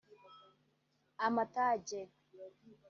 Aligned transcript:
Amatage 1.25 1.99